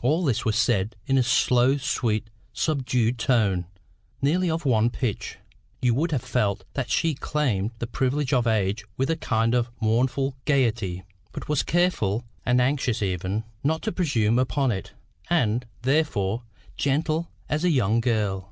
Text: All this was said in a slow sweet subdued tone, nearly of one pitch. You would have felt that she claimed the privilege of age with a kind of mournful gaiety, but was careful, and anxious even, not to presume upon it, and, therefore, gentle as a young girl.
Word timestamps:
All 0.00 0.24
this 0.24 0.44
was 0.44 0.54
said 0.54 0.94
in 1.08 1.18
a 1.18 1.24
slow 1.24 1.76
sweet 1.76 2.30
subdued 2.52 3.18
tone, 3.18 3.66
nearly 4.20 4.48
of 4.48 4.64
one 4.64 4.90
pitch. 4.90 5.38
You 5.80 5.92
would 5.94 6.12
have 6.12 6.22
felt 6.22 6.62
that 6.74 6.88
she 6.88 7.14
claimed 7.14 7.72
the 7.80 7.88
privilege 7.88 8.32
of 8.32 8.46
age 8.46 8.84
with 8.96 9.10
a 9.10 9.16
kind 9.16 9.56
of 9.56 9.72
mournful 9.80 10.36
gaiety, 10.44 11.02
but 11.32 11.48
was 11.48 11.64
careful, 11.64 12.24
and 12.46 12.60
anxious 12.60 13.02
even, 13.02 13.42
not 13.64 13.82
to 13.82 13.90
presume 13.90 14.38
upon 14.38 14.70
it, 14.70 14.92
and, 15.28 15.66
therefore, 15.80 16.44
gentle 16.76 17.28
as 17.48 17.64
a 17.64 17.70
young 17.70 18.00
girl. 18.00 18.50